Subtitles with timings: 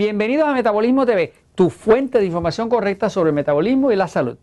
[0.00, 4.38] Bienvenidos a Metabolismo TV, tu fuente de información correcta sobre el metabolismo y la salud.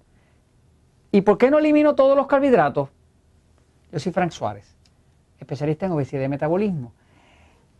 [1.11, 2.89] ¿Y por qué no elimino todos los carbohidratos?
[3.91, 4.77] Yo soy Frank Suárez,
[5.39, 6.93] especialista en obesidad y metabolismo.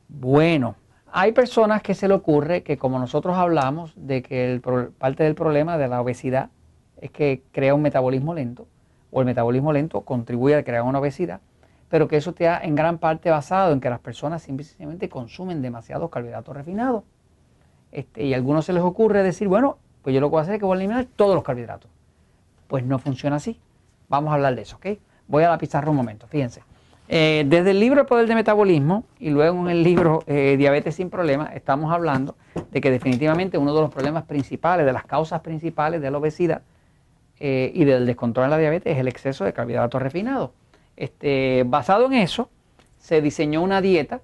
[0.08, 0.74] Bueno,
[1.12, 4.60] hay personas que se le ocurre que como nosotros hablamos de que
[4.98, 6.50] parte del problema de la obesidad
[7.00, 8.66] es que crea un metabolismo lento,
[9.12, 11.42] o el metabolismo lento contribuye a crear una obesidad,
[11.90, 16.10] pero que eso está en gran parte basado en que las personas simplemente consumen demasiados
[16.10, 17.04] carbohidratos refinados.
[17.92, 20.42] Este, y a algunos se les ocurre decir, bueno, pues yo lo que voy a
[20.44, 21.90] hacer es que voy a eliminar todos los carbohidratos.
[22.68, 23.60] Pues no funciona así.
[24.10, 24.98] Vamos a hablar de eso, ¿ok?
[25.28, 26.62] Voy a la pizarra un momento, fíjense.
[27.10, 30.96] Eh, desde el libro El Poder del Metabolismo y luego en el libro eh, Diabetes
[30.96, 32.36] sin Problemas estamos hablando
[32.70, 36.64] de que definitivamente uno de los problemas principales, de las causas principales de la obesidad
[37.40, 40.52] eh, y del descontrol de la diabetes es el exceso de carbohidratos refinados.
[40.98, 42.50] Este, basado en eso,
[42.98, 44.20] se diseñó una dieta,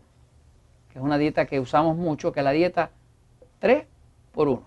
[0.91, 2.89] que es una dieta que usamos mucho, que es la dieta
[3.63, 3.85] 3
[4.33, 4.61] por 1.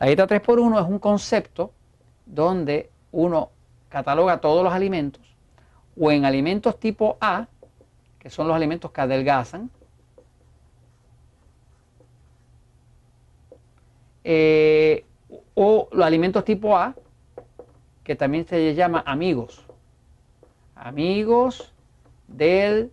[0.00, 1.70] La dieta 3 por 1 es un concepto
[2.26, 3.50] donde uno
[3.88, 5.22] cataloga todos los alimentos
[5.96, 7.46] o en alimentos tipo A,
[8.18, 9.70] que son los alimentos que adelgazan,
[14.24, 15.04] eh,
[15.54, 16.96] o los alimentos tipo A,
[18.02, 19.64] que también se llama amigos.
[20.74, 21.72] Amigos
[22.26, 22.90] del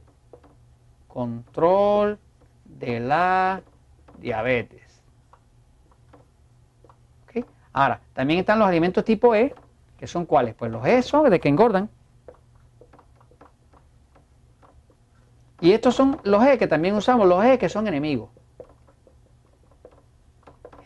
[1.08, 2.20] control
[2.66, 3.64] de la
[4.20, 4.87] diabetes.
[7.78, 9.54] Ahora, también están los alimentos tipo E,
[10.00, 10.56] que son cuáles?
[10.56, 11.92] Pues los E son de que engordan.
[15.62, 18.32] Y estos son los E que también usamos, los E que son enemigos.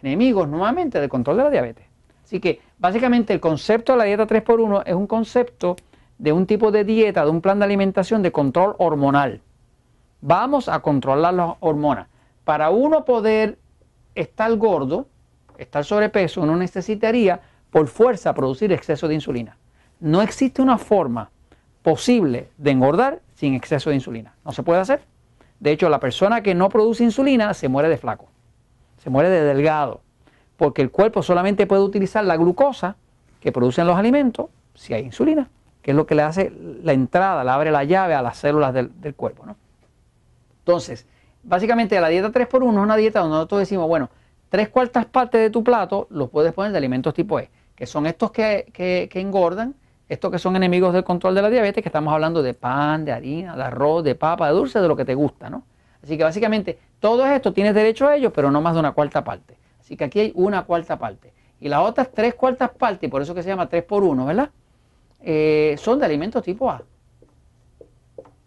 [0.01, 1.85] Enemigos nuevamente del control de la diabetes.
[2.25, 5.77] Así que básicamente el concepto de la dieta 3x1 es un concepto
[6.17, 9.39] de un tipo de dieta, de un plan de alimentación de control hormonal.
[10.19, 12.09] Vamos a controlar las hormonas.
[12.43, 13.59] Para uno poder
[14.13, 15.07] estar gordo,
[15.63, 17.39] estar sobrepeso, uno necesitaría
[17.69, 19.57] por fuerza producir exceso de insulina.
[19.99, 21.29] No existe una forma
[21.83, 24.33] posible de engordar sin exceso de insulina.
[24.43, 25.01] No se puede hacer.
[25.59, 28.27] De hecho, la persona que no produce insulina se muere de flaco,
[28.97, 30.01] se muere de delgado,
[30.57, 32.95] porque el cuerpo solamente puede utilizar la glucosa
[33.39, 35.49] que producen los alimentos si hay insulina,
[35.81, 36.51] que es lo que le hace
[36.83, 39.45] la entrada, le abre la llave a las células del, cuerpo.
[40.59, 41.05] Entonces,
[41.43, 44.09] básicamente la dieta 3x1 es una dieta donde nosotros decimos, bueno,
[44.51, 48.05] tres cuartas partes de tu plato los puedes poner de alimentos tipo E, que son
[48.05, 49.75] estos que, engordan,
[50.09, 53.13] estos que son enemigos del control de la diabetes, que estamos hablando de pan, de
[53.13, 55.63] harina, de arroz, de papa, de dulce, de lo que te gusta, ¿no?
[56.03, 59.23] Así que básicamente todo esto tienes derecho a ellos, pero no más de una cuarta
[59.23, 59.55] parte.
[59.79, 61.31] Así que aquí hay una cuarta parte.
[61.61, 64.25] Y las otras tres cuartas partes, y por eso que se llama 3 por 1,
[64.25, 64.49] ¿verdad?
[65.21, 66.83] Eh, son de alimentos tipo A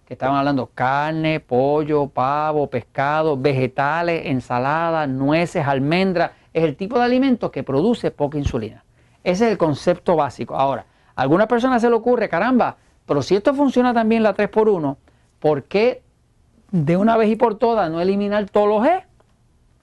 [0.07, 7.05] que estaban hablando carne, pollo, pavo, pescado, vegetales, ensaladas, nueces, almendras, es el tipo de
[7.05, 8.85] alimento que produce poca insulina.
[9.23, 10.55] Ese es el concepto básico.
[10.55, 10.85] Ahora,
[11.17, 12.77] a algunas personas se le ocurre, caramba,
[13.07, 14.97] pero si esto funciona también la 3x1,
[15.41, 16.03] ¿por qué
[16.71, 19.05] de una vez y por todas no eliminar todos los E?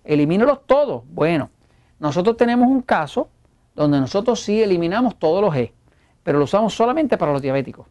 [0.03, 1.03] Elimínalos todos.
[1.07, 1.49] Bueno,
[1.99, 3.29] nosotros tenemos un caso
[3.75, 5.73] donde nosotros sí eliminamos todos los E,
[6.23, 7.87] pero lo usamos solamente para los diabéticos.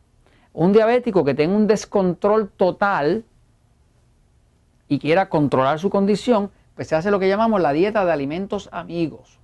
[0.52, 3.24] Un diabético que tenga un descontrol total
[4.88, 8.68] y quiera controlar su condición, pues se hace lo que llamamos la dieta de alimentos
[8.72, 9.38] amigos.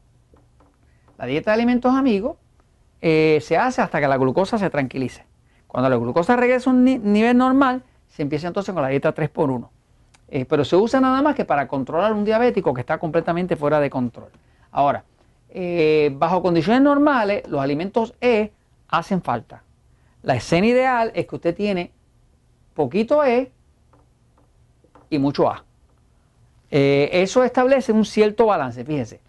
[1.19, 2.37] La dieta de alimentos amigos
[3.01, 5.25] eh, se hace hasta que la glucosa se tranquilice.
[5.67, 9.69] Cuando la glucosa regresa a un nivel normal, se empieza entonces con la dieta 3x1.
[10.29, 13.79] Eh, pero se usa nada más que para controlar un diabético que está completamente fuera
[13.79, 14.31] de control.
[14.73, 15.05] Ahora,
[15.51, 18.51] eh, bajo condiciones normales, los alimentos E
[18.89, 19.63] hacen falta.
[20.27, 21.93] La escena ideal es que usted tiene
[22.75, 23.53] poquito E
[25.09, 25.65] y mucho A.
[26.69, 29.21] Eh, eso establece un cierto balance, fíjese.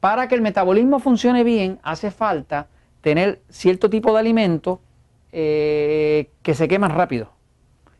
[0.00, 2.68] Para que el metabolismo funcione bien, hace falta
[3.02, 4.80] tener cierto tipo de alimento
[5.32, 7.28] eh, que se queman rápido.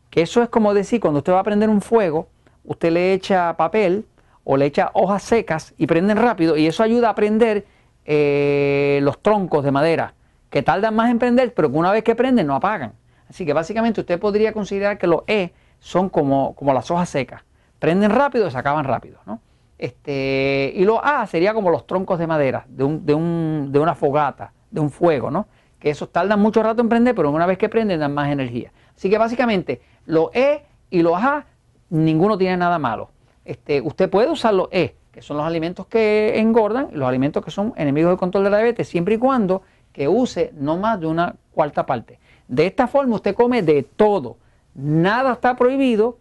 [0.09, 2.29] Que eso es como decir, cuando usted va a prender un fuego,
[2.65, 4.07] usted le echa papel
[4.45, 7.67] o le echa hojas secas y prenden rápido y eso ayuda a prender
[8.07, 10.15] eh, los troncos de madera
[10.53, 12.93] que tardan más en prender, pero que una vez que prenden no apagan.
[13.29, 17.43] Así que básicamente usted podría considerar que los E son como, como las hojas secas.
[17.79, 19.19] Prenden rápido y se acaban rápido.
[19.25, 19.41] ¿no?
[19.79, 23.79] Este, y los A sería como los troncos de madera, de, un, de, un, de
[23.79, 25.47] una fogata, de un fuego, ¿no?
[25.79, 28.73] que esos tardan mucho rato en prender, pero una vez que prenden dan más energía.
[28.95, 31.47] Así que básicamente los E y los A,
[31.89, 33.11] ninguno tiene nada malo.
[33.47, 37.51] Este, usted puede usar los E, que son los alimentos que engordan, los alimentos que
[37.51, 41.07] son enemigos del control de la diabetes, siempre y cuando que use no más de
[41.07, 42.19] una cuarta parte.
[42.49, 44.37] De esta forma usted come de todo,
[44.75, 46.19] nada está prohibido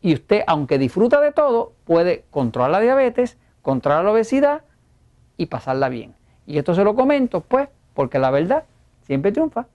[0.00, 4.62] y usted, aunque disfruta de todo, puede controlar la diabetes, controlar la obesidad
[5.36, 6.14] y pasarla bien.
[6.46, 8.64] Y esto se lo comento, pues, porque la verdad
[9.02, 9.66] siempre triunfa.